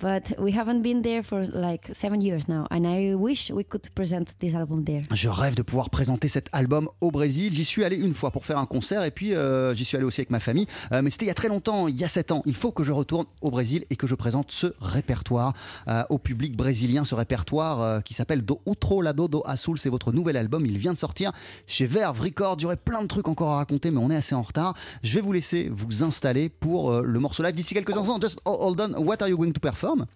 But 0.00 0.34
we 0.38 0.52
haven't 0.52 0.82
been 0.82 1.02
there 1.02 1.24
for 1.24 1.44
like 1.52 1.88
seven 1.92 2.20
years 2.20 2.46
now, 2.46 2.66
and 2.70 2.86
I 2.86 3.14
wish 3.14 3.50
we 3.50 3.64
could 3.64 3.90
present 3.94 4.26
this 4.38 4.54
album 4.54 4.84
there. 4.84 5.02
Je 5.12 5.28
rêve 5.28 5.56
de 5.56 5.62
pouvoir 5.62 5.90
présenter 5.90 6.28
cet 6.28 6.48
album 6.52 6.88
au 7.00 7.10
Brésil. 7.10 7.52
J'y 7.52 7.64
suis 7.64 7.82
allé 7.82 7.96
une 7.96 8.14
fois 8.14 8.30
pour 8.30 8.46
faire 8.46 8.58
un 8.58 8.66
concert 8.66 9.02
et 9.02 9.10
puis 9.10 9.34
euh, 9.34 9.74
j'y 9.74 9.84
suis 9.84 9.96
allé 9.96 10.06
aussi 10.06 10.20
avec 10.20 10.30
ma 10.30 10.38
famille. 10.38 10.66
Euh, 10.92 11.02
mais 11.02 11.10
c'était 11.10 11.24
il 11.24 11.28
y 11.28 11.32
a 11.32 11.34
très 11.34 11.48
longtemps, 11.48 11.88
il 11.88 11.96
y 11.96 12.04
a 12.04 12.08
sept 12.08 12.30
ans. 12.30 12.42
Il 12.46 12.54
faut 12.54 12.70
que 12.70 12.84
je 12.84 12.92
retourne 12.92 13.26
au 13.42 13.50
Brésil 13.50 13.86
et 13.90 13.96
que 13.96 14.06
je 14.06 14.14
présente 14.14 14.52
ce 14.52 14.68
répertoire 14.80 15.54
euh, 15.88 16.04
au 16.10 16.18
public 16.18 16.56
brésilien. 16.56 17.04
Ce 17.04 17.16
répertoire 17.16 18.02
qui 18.04 18.14
s'appelle 18.14 18.42
Do 18.42 18.60
Outro 18.66 19.02
Lado 19.02 19.26
Do 19.26 19.42
Azul. 19.46 19.78
C'est 19.78 19.90
votre 19.90 20.12
nouvel 20.12 20.36
album. 20.36 20.64
Il 20.64 20.78
vient 20.78 20.92
de 20.92 20.98
sortir 20.98 21.32
chez 21.66 21.86
Verve 21.86 22.20
Records. 22.20 22.58
Aurait 22.64 22.76
plein 22.76 23.02
de 23.02 23.08
trucs 23.08 23.26
encore 23.26 23.50
à 23.50 23.56
raconter, 23.56 23.90
mais 23.90 23.98
on 23.98 24.10
est 24.10 24.16
assez 24.16 24.36
en 24.38 24.42
retard. 24.42 24.74
Je 25.02 25.14
vais 25.14 25.20
vous 25.20 25.32
laisser 25.32 25.68
vous 25.68 26.02
installer 26.02 26.48
pour 26.48 26.92
euh, 26.92 27.02
le 27.02 27.18
morceau 27.20 27.42
live 27.42 27.54
d'ici 27.54 27.74
quelques 27.74 27.96
instants. 27.96 28.20
Just 28.20 28.40
hold 28.44 28.80
on. 28.80 28.92
What 29.04 29.22
are 29.22 29.28
you 29.28 29.36
going 29.36 29.52
to 29.52 29.60
perform? 29.60 30.06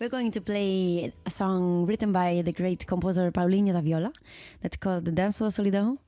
We're 0.00 0.08
going 0.08 0.30
to 0.30 0.40
play 0.40 1.12
a 1.26 1.30
song 1.30 1.86
written 1.86 2.10
by 2.10 2.42
the 2.42 2.52
great 2.52 2.86
composer 2.86 3.30
Paulinho 3.30 3.72
da 3.72 3.82
Viola 3.82 4.10
that's 4.62 4.78
called 4.78 5.04
The 5.04 5.12
Dance 5.12 5.42
of 5.42 5.54
the 5.54 5.62
Solidão. 5.62 5.98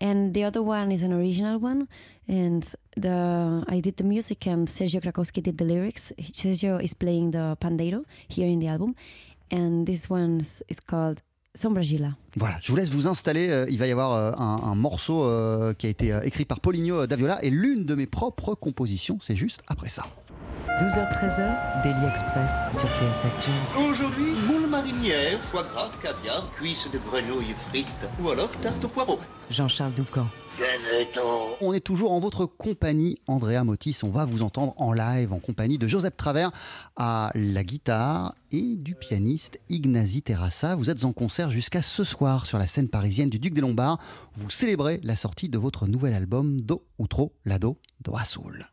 And 0.00 0.32
the 0.32 0.44
other 0.44 0.62
one 0.62 0.90
is 0.90 1.02
an 1.02 1.12
original 1.12 1.58
one. 1.58 1.86
And 2.26 2.64
the 2.96 3.62
I 3.68 3.80
did 3.80 3.98
the 3.98 4.04
music 4.04 4.46
and 4.46 4.66
Sergio 4.68 5.02
Krakowski 5.02 5.42
did 5.42 5.58
the 5.58 5.64
lyrics. 5.64 6.12
Sergio 6.32 6.82
is 6.82 6.94
playing 6.94 7.32
the 7.32 7.56
pandeiro 7.60 8.04
here 8.28 8.48
in 8.48 8.58
the 8.58 8.68
album. 8.68 8.96
And 9.50 9.86
this 9.86 10.08
one 10.08 10.40
is 10.68 10.80
called 10.80 11.20
Sombra 11.54 11.82
Gila. 11.82 12.12
Voilà, 12.36 12.56
je 12.62 12.70
vous 12.70 12.76
laisse 12.76 12.90
vous 12.90 13.08
installer. 13.08 13.48
Euh, 13.50 13.66
Il 13.68 13.78
va 13.78 13.86
y 13.86 13.92
avoir 13.92 14.12
euh, 14.12 14.32
un, 14.38 14.70
un 14.70 14.74
morceau 14.74 15.24
euh, 15.24 15.74
qui 15.74 15.86
a 15.86 15.90
été 15.90 16.18
écrit 16.24 16.44
par 16.46 16.60
Paulinho 16.60 17.06
Daviola 17.06 17.42
et 17.44 17.50
l'une 17.50 17.84
de 17.84 17.94
mes 17.94 18.06
propres 18.06 18.54
compositions, 18.54 19.18
c'est 19.20 19.36
juste 19.36 19.60
après 19.68 19.90
ça. 19.90 20.04
12h-13h, 20.80 21.82
Daily 21.82 22.06
Express 22.06 22.68
sur 22.78 22.88
TSF 22.88 23.44
Jazz. 23.44 23.84
Aujourd'hui, 23.90 24.32
marinière, 24.82 25.40
foie 25.40 25.62
gras, 25.62 25.90
caviar, 26.02 26.50
cuisses 26.52 26.88
de 26.92 26.98
grenouille 26.98 27.54
frites 27.68 28.10
ou 28.20 28.30
alors 28.30 28.50
tarte 28.62 28.84
au 28.84 28.88
poireau. 28.88 29.18
Jean-Charles 29.48 29.94
Doucan. 29.94 30.26
On 31.60 31.72
est 31.72 31.80
toujours 31.80 32.12
en 32.12 32.20
votre 32.20 32.46
compagnie, 32.46 33.18
Andrea 33.26 33.62
Motis. 33.64 34.00
On 34.02 34.10
va 34.10 34.24
vous 34.24 34.42
entendre 34.42 34.74
en 34.76 34.92
live 34.92 35.32
en 35.32 35.38
compagnie 35.38 35.78
de 35.78 35.86
Joseph 35.86 36.16
Travers 36.16 36.50
à 36.96 37.30
la 37.34 37.62
guitare 37.62 38.34
et 38.50 38.76
du 38.76 38.94
pianiste 38.94 39.60
Ignazi 39.68 40.22
Terrassa. 40.22 40.74
Vous 40.74 40.90
êtes 40.90 41.04
en 41.04 41.12
concert 41.12 41.50
jusqu'à 41.50 41.80
ce 41.80 42.04
soir 42.04 42.44
sur 42.44 42.58
la 42.58 42.66
scène 42.66 42.88
parisienne 42.88 43.30
du 43.30 43.38
Duc 43.38 43.54
des 43.54 43.60
Lombards. 43.60 43.98
Vous 44.34 44.50
célébrez 44.50 45.00
la 45.04 45.16
sortie 45.16 45.48
de 45.48 45.58
votre 45.58 45.86
nouvel 45.86 46.12
album 46.12 46.60
Do 46.60 46.84
Outro 46.98 47.32
Lado 47.44 47.78
Do 48.00 48.16
Azul. 48.16 48.66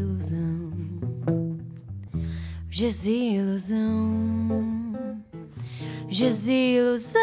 Desilusão. 0.00 0.72
Desilusão. 2.68 3.90
Desilusão, 6.08 7.20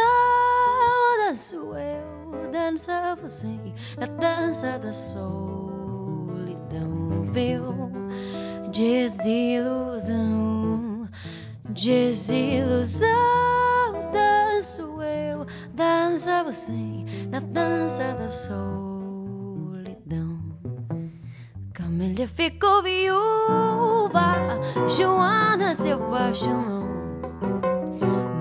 danço 1.25 1.55
eu, 1.75 2.49
dança 2.51 3.15
você, 3.21 3.59
na 3.97 4.05
dança 4.07 4.79
da 4.79 4.93
solidão, 4.93 5.67
viu? 7.33 7.91
Desilusão, 8.71 10.29
desilusão, 11.69 13.07
danço 14.13 15.01
eu, 15.01 15.45
dança 15.73 16.45
você, 16.45 16.71
na 17.29 17.41
dança 17.41 18.13
da 18.13 18.29
solidão. 18.29 18.96
Camélia 22.17 22.27
ficou 22.27 22.81
viúva, 22.81 24.33
Joana 24.87 25.75
se 25.75 25.91
apaixonou. 25.91 26.87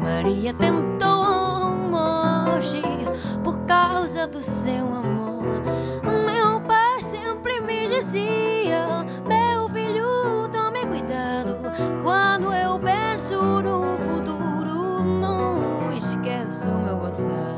Maria 0.03 0.55
tentou 0.55 1.77
morrer 1.91 3.13
por 3.45 3.59
causa 3.67 4.27
do 4.27 4.43
seu 4.43 4.83
amor. 4.83 5.45
Meu 6.25 6.59
pai 6.63 7.03
sempre 7.03 7.61
me 7.61 7.87
dizia: 7.87 9.05
Meu 9.29 9.69
filho, 9.69 10.49
tome 10.51 10.87
cuidado. 10.87 11.59
Quando 12.03 12.55
eu 12.55 12.79
penso 12.79 13.61
no 13.61 13.99
futuro, 13.99 15.03
não 15.03 15.93
esqueço 15.93 16.69
meu 16.69 16.97
passado. 16.97 17.56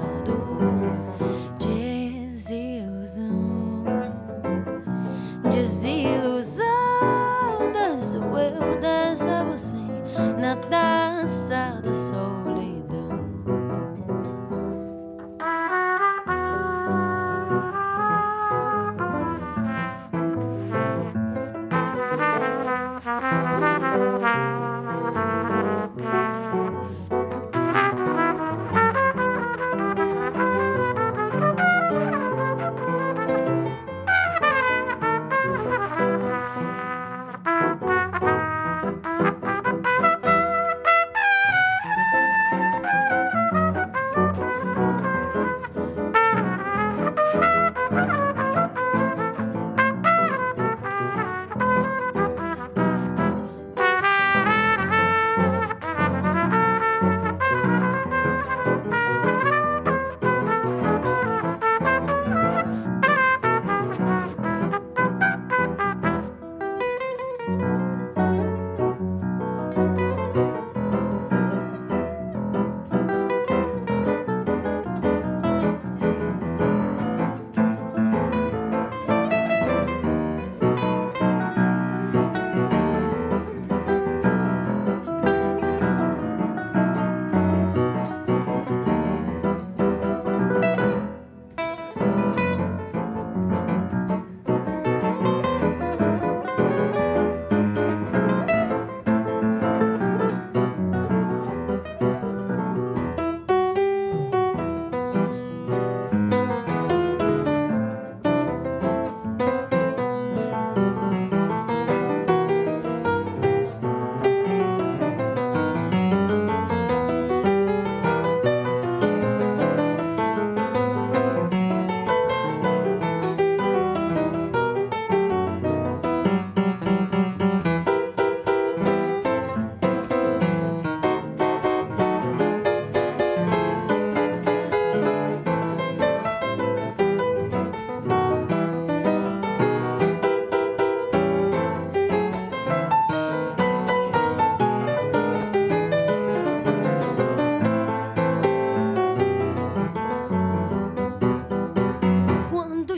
out 11.51 11.83
the 11.83 11.95
soul. 11.95 12.38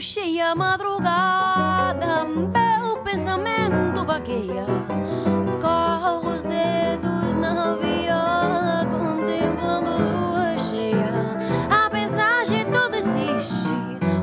cheia 0.01 0.49
a 0.49 0.55
madrugada, 0.55 2.25
belo 2.25 2.97
pensamento 3.03 4.03
vagueia. 4.03 4.65
Corros 5.61 6.43
dedos 6.43 7.35
na 7.39 7.75
viola, 7.75 8.87
contemplando 8.89 9.91
a 9.91 9.97
lua 9.97 10.57
cheia. 10.57 11.37
A 11.69 11.87
de 12.45 12.65
toda 12.65 12.97
existe, 12.97 13.69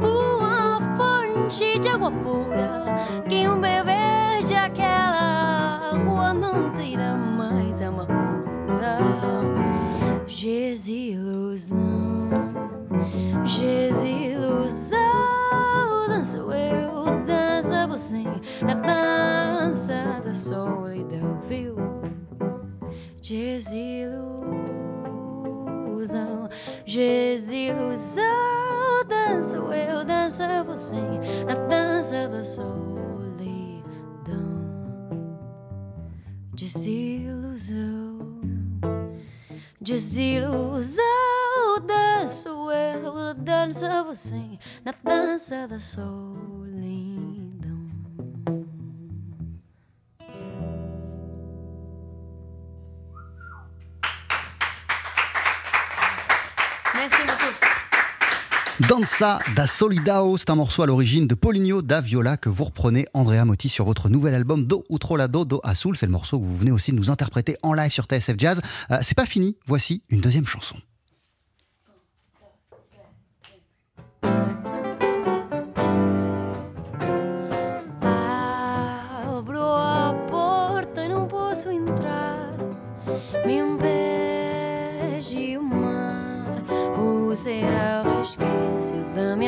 uma 0.03 0.81
fonte 0.97 1.79
de 1.79 1.89
água 1.89 2.11
pura. 2.11 2.85
quem 3.29 3.49
um 3.49 3.61
bebê 3.61 4.43
aquela 4.57 5.93
água 5.93 6.35
não 6.35 6.73
tira 6.73 7.15
mais 7.15 7.81
amargura. 7.81 8.99
Jesus, 10.27 10.89
ilusão, 10.89 12.31
Jesus. 13.45 14.18
Na 18.63 18.75
dança 18.75 20.21
da 20.25 20.35
solidão, 20.35 21.41
viu? 21.49 21.77
Desilusão, 23.23 24.09
desilusão, 26.87 28.25
danço 29.07 29.57
eu, 29.73 30.05
dança 30.05 30.65
você 30.65 31.01
na 31.47 31.55
dança 31.67 32.29
da 32.29 32.43
solidão. 32.43 32.69
Desilusão, 36.55 38.19
desilusão, 39.81 41.05
danço 41.87 42.49
eu, 42.71 43.35
dança 43.35 44.03
você 44.03 44.59
na 44.85 44.93
dança 45.05 45.69
da 45.69 45.79
solidão. 45.79 46.58
Danza 58.89 59.39
da 59.55 59.67
Solidao, 59.67 60.39
c'est 60.39 60.49
un 60.49 60.55
morceau 60.55 60.83
à 60.83 60.87
l'origine 60.87 61.27
de 61.27 61.35
Poligno 61.35 61.83
da 61.83 62.01
Viola 62.01 62.39
que 62.39 62.49
vous 62.49 62.65
reprenez 62.65 63.05
Andrea 63.13 63.45
Motti 63.45 63.69
sur 63.69 63.85
votre 63.85 64.09
nouvel 64.09 64.35
album 64.35 64.65
Do 64.65 64.83
Utrolado 64.89 65.45
Do 65.45 65.61
Azul. 65.63 65.95
C'est 65.95 66.07
le 66.07 66.13
morceau 66.13 66.39
que 66.39 66.45
vous 66.47 66.57
venez 66.57 66.71
aussi 66.71 66.93
de 66.93 66.97
nous 66.97 67.11
interpréter 67.11 67.59
en 67.63 67.75
live 67.75 67.93
sur 67.93 68.07
TSF 68.07 68.37
Jazz. 68.39 68.63
Euh, 68.91 68.97
c'est 69.03 69.15
pas 69.15 69.27
fini, 69.27 69.57
voici 69.67 70.03
une 70.09 70.23
deuxième 70.23 70.47
chanson. 70.47 70.77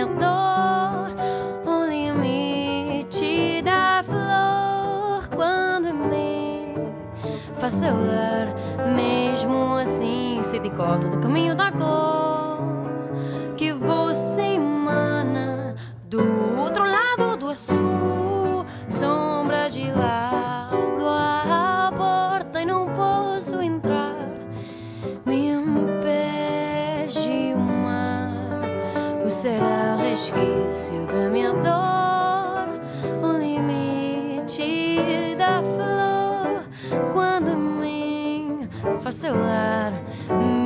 O 0.04 1.84
limite 1.88 3.62
da 3.62 4.02
flor 4.02 5.28
quando 5.34 5.92
me 5.92 6.74
faz 7.54 7.74
celular. 7.74 8.48
Mesmo 8.94 9.76
assim, 9.76 10.40
se 10.42 10.58
decota 10.58 11.08
do 11.08 11.18
caminho 11.18 11.54
da 11.54 11.70
cor 11.70 12.60
que 13.56 13.72
você 13.72 14.54
emana 14.54 15.74
do 16.04 16.58
outro 16.58 16.84
lado 16.84 17.36
do 17.36 17.50
azul, 17.50 18.64
sombra 18.88 19.68
de 19.68 19.92
lado 19.92 20.49
resquício 30.20 31.06
da 31.06 31.30
minha 31.30 31.54
dor, 31.54 32.68
o 33.22 33.32
limite 33.38 35.00
da 35.38 35.62
flor 35.62 36.64
quando 37.14 37.56
me 37.56 38.68
faz 39.00 39.14
celular. 39.14 39.92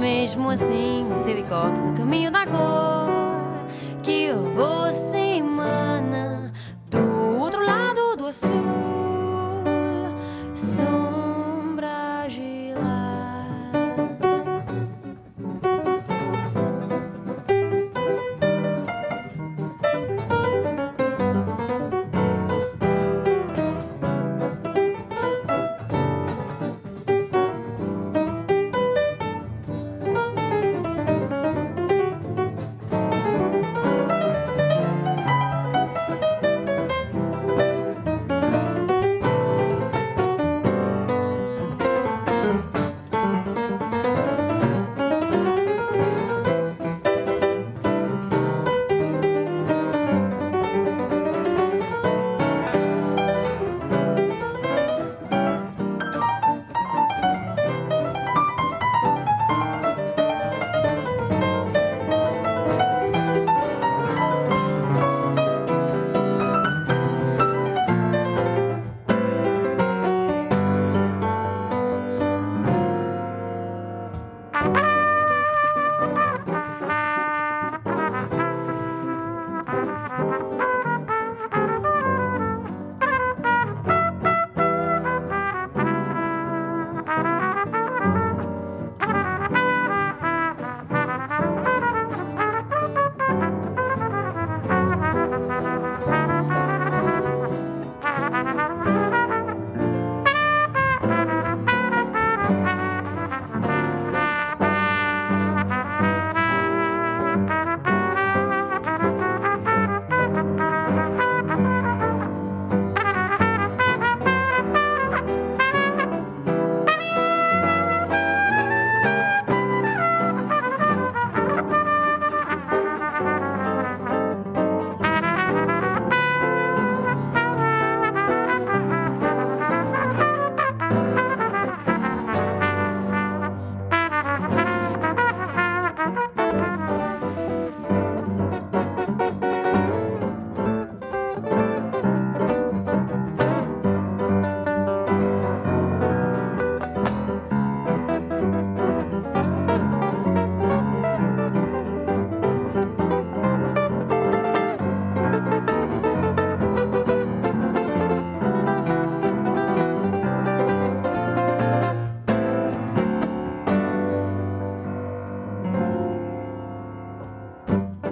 Mesmo 0.01 0.51
assim, 0.51 1.07
se 1.19 1.33
decota 1.35 1.81
do 1.83 1.97
caminho 1.97 2.33
da 2.33 2.45
cor 2.45 3.65
que 4.03 4.33
você 4.57 5.37
emana 5.37 6.03
do 6.03 6.04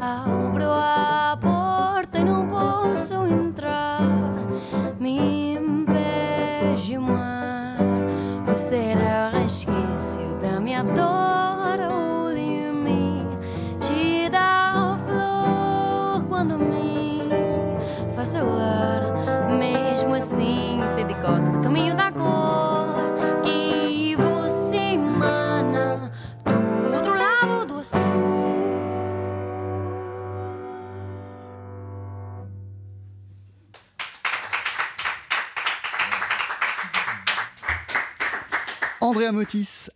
abro 0.03 0.69
a 0.69 1.39
porta 1.41 2.19
e 2.19 2.25
não 2.25 2.49
posso 2.49 3.15
entrar. 3.25 4.01
Me 4.99 5.55
impede 5.55 6.99
o 6.99 7.03
mar, 7.03 7.79
ou 8.49 8.57
será 8.57 9.31
resquício 9.31 10.37
da 10.41 10.59
minha 10.61 10.83
dor 10.83 11.79
O 11.89 12.35
de 12.35 12.73
mim? 12.73 13.29
Te 13.81 14.29
dá 14.29 14.99
flor 15.07 16.25
quando 16.29 16.59
me 16.59 17.29
faz 18.13 18.31
solar, 18.31 19.03
mesmo 19.57 20.15
assim, 20.15 20.81
sei 20.97 21.05
de 21.05 21.15
cota 21.15 21.53
do 21.53 21.61
caminho 21.61 21.95
da 21.95 22.02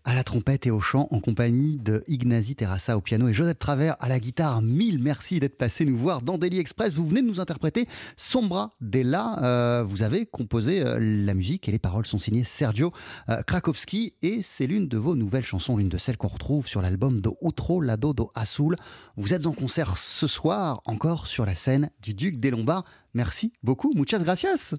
À 0.04 0.14
la 0.14 0.22
trompette 0.22 0.66
et 0.66 0.70
au 0.70 0.80
chant 0.80 1.08
en 1.10 1.20
compagnie 1.20 1.78
de 1.78 2.04
Ignazi 2.08 2.56
Terrassa 2.56 2.98
au 2.98 3.00
piano 3.00 3.26
et 3.28 3.32
Joseph 3.32 3.58
Travers 3.58 3.96
à 4.00 4.08
la 4.08 4.20
guitare. 4.20 4.60
Mille 4.60 5.02
merci 5.02 5.40
d'être 5.40 5.56
passé 5.56 5.86
nous 5.86 5.96
voir 5.96 6.20
dans 6.20 6.36
Daily 6.36 6.58
Express. 6.58 6.92
Vous 6.92 7.06
venez 7.06 7.22
de 7.22 7.26
nous 7.26 7.40
interpréter 7.40 7.88
Sombra 8.18 8.68
Della. 8.82 9.42
Euh, 9.42 9.82
vous 9.82 10.02
avez 10.02 10.26
composé 10.26 10.82
euh, 10.82 10.98
la 11.00 11.32
musique 11.32 11.70
et 11.70 11.72
les 11.72 11.78
paroles 11.78 12.04
sont 12.04 12.18
signées 12.18 12.44
Sergio 12.44 12.92
euh, 13.30 13.42
Krakowski 13.44 14.12
et 14.20 14.42
c'est 14.42 14.66
l'une 14.66 14.88
de 14.88 14.98
vos 14.98 15.16
nouvelles 15.16 15.44
chansons, 15.44 15.78
l'une 15.78 15.88
de 15.88 15.96
celles 15.96 16.18
qu'on 16.18 16.28
retrouve 16.28 16.68
sur 16.68 16.82
l'album 16.82 17.22
Do 17.22 17.38
Outro 17.40 17.80
Lado 17.80 18.12
do 18.12 18.30
Azul. 18.34 18.76
Vous 19.16 19.32
êtes 19.32 19.46
en 19.46 19.52
concert 19.52 19.96
ce 19.96 20.26
soir 20.26 20.82
encore 20.84 21.26
sur 21.26 21.46
la 21.46 21.54
scène 21.54 21.88
du 22.02 22.12
Duc 22.12 22.36
des 22.36 22.50
Lombards. 22.50 22.84
Merci 23.14 23.54
beaucoup, 23.62 23.94
muchas 23.94 24.18
gracias. 24.18 24.74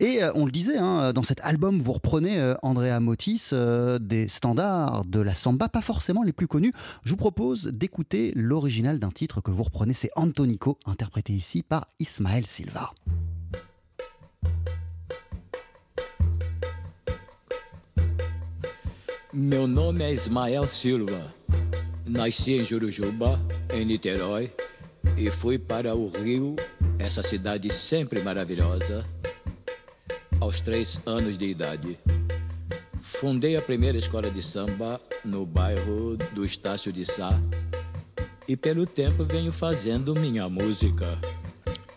Et 0.00 0.22
euh, 0.22 0.32
on 0.34 0.44
le 0.44 0.52
disait, 0.52 0.78
hein, 0.78 1.12
dans 1.12 1.22
cet 1.22 1.40
album, 1.42 1.80
vous 1.80 1.92
reprenez, 1.92 2.38
euh, 2.38 2.54
Andrea 2.62 3.00
Motis, 3.00 3.50
euh, 3.52 3.98
des 3.98 4.28
standards 4.28 5.04
de 5.04 5.20
la 5.20 5.34
samba, 5.34 5.68
pas 5.68 5.80
forcément 5.80 6.22
les 6.22 6.32
plus 6.32 6.46
connus. 6.46 6.72
Je 7.04 7.10
vous 7.10 7.16
propose 7.16 7.66
d'écouter 7.66 8.32
l'original 8.34 8.98
d'un 8.98 9.10
titre 9.10 9.40
que 9.40 9.50
vous 9.50 9.62
reprenez, 9.62 9.94
c'est 9.94 10.10
Antonico, 10.16 10.78
interprété 10.86 11.32
ici 11.32 11.62
par 11.62 11.86
Ismaël 11.98 12.46
Silva. 12.46 12.92
Meu 19.32 19.66
nome 19.66 20.00
é 20.00 20.14
Ismael 20.14 20.66
Silva. 20.70 21.34
Nasci 22.06 22.52
em 22.52 22.64
Jurujuba, 22.64 23.38
em 23.74 23.84
Niterói, 23.84 24.50
e 25.18 25.30
fui 25.30 25.58
para 25.58 25.94
o 25.94 26.08
Rio, 26.08 26.56
essa 26.98 27.22
cidade 27.22 27.72
sempre 27.72 28.22
maravilhosa, 28.22 29.04
aos 30.40 30.60
três 30.60 31.00
anos 31.06 31.36
de 31.38 31.46
idade. 31.46 31.98
Fundei 33.00 33.56
a 33.56 33.62
primeira 33.62 33.96
escola 33.96 34.30
de 34.30 34.42
samba 34.42 35.00
no 35.24 35.46
bairro 35.46 36.16
do 36.32 36.44
Estácio 36.44 36.92
de 36.92 37.04
Sá 37.04 37.40
e 38.48 38.56
pelo 38.56 38.86
tempo 38.86 39.24
venho 39.24 39.52
fazendo 39.52 40.14
minha 40.14 40.48
música. 40.48 41.18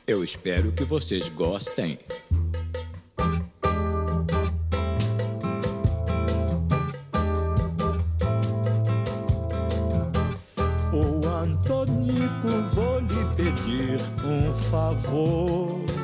Eu 0.07 0.23
espero 0.23 0.71
que 0.71 0.83
vocês 0.83 1.29
gostem. 1.29 1.99
Ô 10.91 11.27
Antonico, 11.27 12.47
vou 12.73 12.99
lhe 12.99 13.35
pedir 13.35 13.99
um 14.25 14.53
favor 14.71 15.98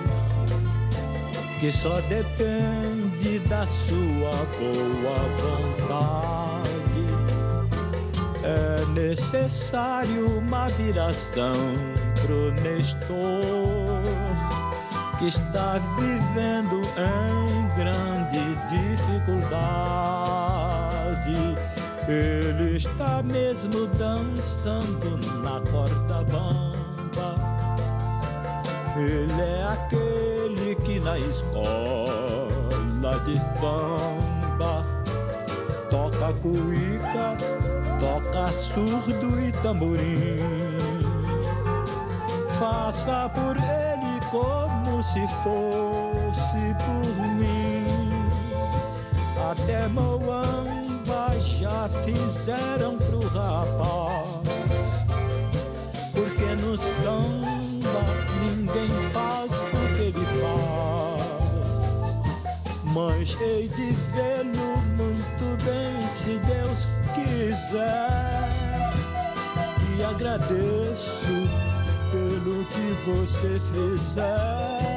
que 1.65 1.71
só 1.71 1.99
depende 2.01 3.39
da 3.49 3.65
sua 3.65 4.29
boa 4.59 5.17
vontade. 5.41 7.07
É 8.43 8.85
necessário 8.93 10.37
uma 10.37 10.67
viração 10.67 11.55
pro 12.21 12.51
Nestor, 12.61 14.03
que 15.17 15.27
está 15.29 15.79
vivendo 15.97 16.83
em 16.99 17.67
grande 17.75 18.43
dificuldade. 18.69 19.65
Ele 22.07 22.77
está 22.77 23.23
mesmo 23.23 23.87
dançando 23.87 25.17
na 25.41 25.59
corda 25.71 26.23
bamba. 26.25 27.33
Ele 28.95 29.41
é 29.41 29.63
aquele 29.73 30.14
que 30.14 30.14
na 31.05 31.19
escola 31.19 32.49
de 33.25 33.35
samba 33.35 34.83
toca 35.91 36.33
cuíca, 36.41 37.37
toca 37.99 38.47
surdo 38.57 39.39
e 39.39 39.51
tamborim. 39.61 40.39
Faça 42.57 43.29
por 43.29 43.55
ele 43.55 44.19
como 44.31 45.03
se 45.03 45.27
fosse 45.43 46.73
por 46.83 47.05
mim. 47.27 48.09
Até 49.51 49.87
Moamba 49.87 51.39
já 51.39 51.87
fizeram 52.03 52.97
pro 52.97 53.19
rapaz. 53.27 54.27
Porque 56.13 56.55
no 56.63 56.75
samba 56.77 58.01
ninguém 58.41 58.89
faz 59.11 59.44
Mas 62.95 63.37
hei 63.41 63.67
de 63.67 63.91
vê-lo 64.13 64.77
muito 64.95 65.63
bem 65.65 65.99
se 66.15 66.39
Deus 66.47 66.87
quiser. 67.13 68.49
E 69.97 70.03
agradeço 70.05 71.11
pelo 72.09 72.63
que 72.63 72.85
você 73.05 73.59
fizer. 73.73 74.94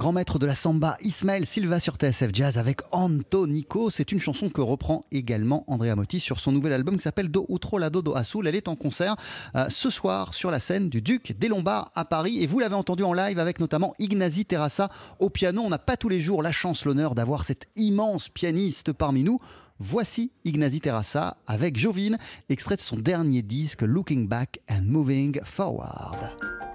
Grand 0.00 0.12
maître 0.12 0.38
de 0.38 0.46
la 0.46 0.54
samba, 0.54 0.96
Ismaël 1.02 1.44
Silva 1.44 1.78
sur 1.78 1.96
TSF 1.96 2.30
Jazz 2.32 2.56
avec 2.56 2.80
Antonico. 2.90 3.90
C'est 3.90 4.12
une 4.12 4.18
chanson 4.18 4.48
que 4.48 4.62
reprend 4.62 5.02
également 5.12 5.62
Andrea 5.66 5.94
Motti 5.94 6.20
sur 6.20 6.40
son 6.40 6.52
nouvel 6.52 6.72
album 6.72 6.96
qui 6.96 7.02
s'appelle 7.02 7.28
Do 7.28 7.44
Outro 7.50 7.76
Lado 7.76 8.00
do 8.00 8.16
Azul. 8.16 8.46
Elle 8.46 8.54
est 8.54 8.68
en 8.68 8.76
concert 8.76 9.16
euh, 9.56 9.66
ce 9.68 9.90
soir 9.90 10.32
sur 10.32 10.50
la 10.50 10.58
scène 10.58 10.88
du 10.88 11.02
Duc 11.02 11.36
des 11.38 11.48
Lombards 11.48 11.90
à 11.94 12.06
Paris. 12.06 12.42
Et 12.42 12.46
vous 12.46 12.60
l'avez 12.60 12.76
entendu 12.76 13.02
en 13.02 13.12
live 13.12 13.38
avec 13.38 13.60
notamment 13.60 13.94
Ignazi 13.98 14.46
Terrassa 14.46 14.88
au 15.18 15.28
piano. 15.28 15.60
On 15.66 15.68
n'a 15.68 15.78
pas 15.78 15.98
tous 15.98 16.08
les 16.08 16.18
jours 16.18 16.42
la 16.42 16.50
chance, 16.50 16.86
l'honneur 16.86 17.14
d'avoir 17.14 17.44
cet 17.44 17.66
immense 17.76 18.30
pianiste 18.30 18.94
parmi 18.94 19.22
nous. 19.22 19.38
Voici 19.80 20.32
Ignazi 20.46 20.80
Terrassa 20.80 21.36
avec 21.46 21.76
Jovine, 21.78 22.16
extrait 22.48 22.76
de 22.76 22.80
son 22.80 22.96
dernier 22.96 23.42
disque 23.42 23.82
Looking 23.82 24.28
Back 24.28 24.60
and 24.70 24.84
Moving 24.84 25.40
Forward. 25.44 26.69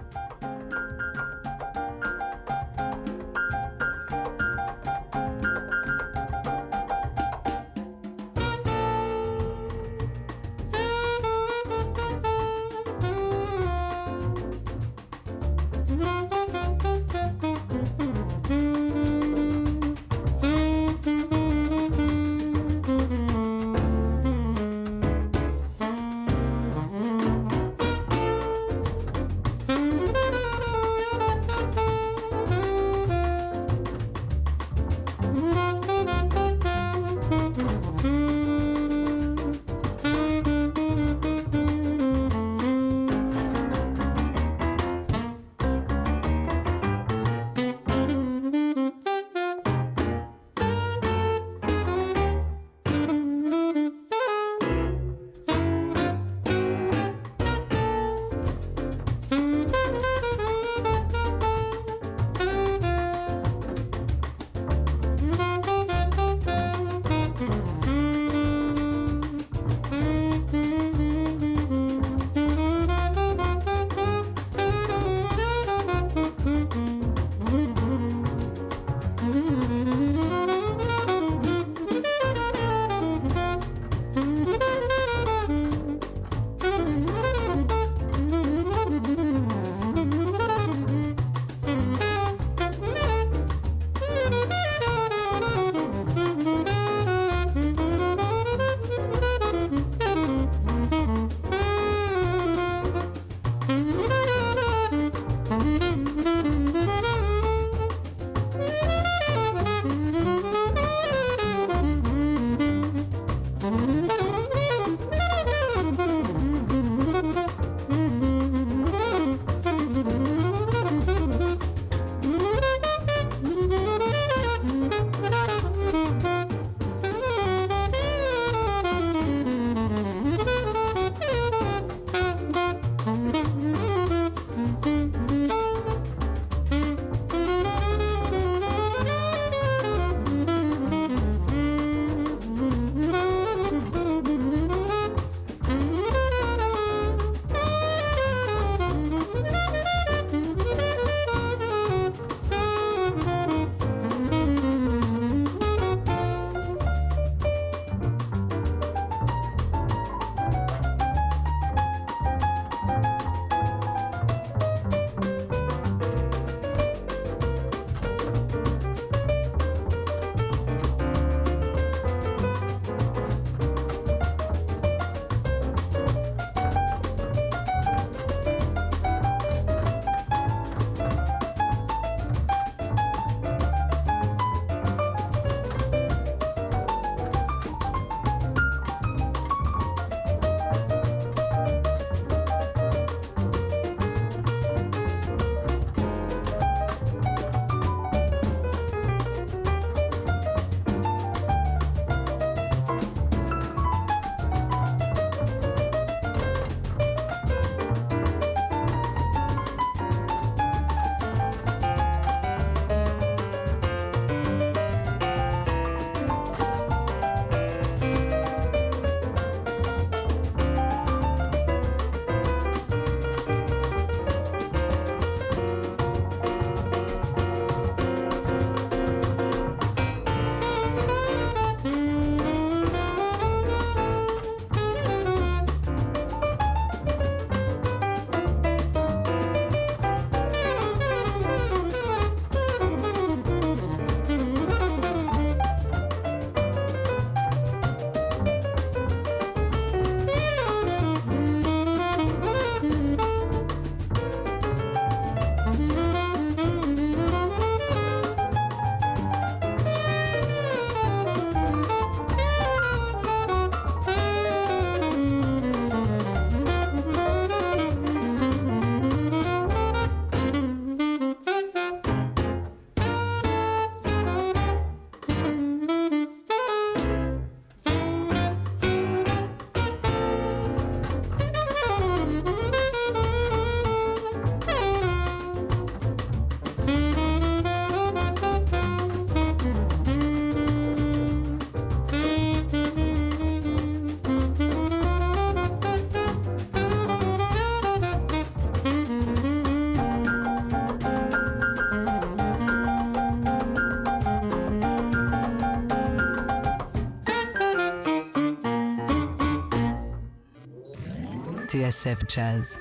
TSF 311.86 312.26
Jazz. 312.28 312.80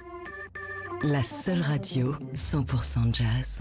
La 1.02 1.22
seule 1.22 1.60
radio 1.60 2.16
100% 2.34 3.12
jazz. 3.12 3.60